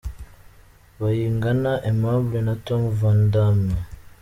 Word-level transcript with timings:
Bayingana 0.99 1.71
Aimable 1.89 2.39
na 2.47 2.55
Tom 2.65 2.81
Van 2.99 3.19
Damme. 3.33 3.75